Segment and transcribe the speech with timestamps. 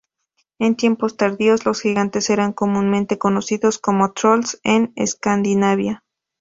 [0.57, 6.03] En tiempos tardíos, los gigantes era comúnmente conocidos como trolls en Escandinavia.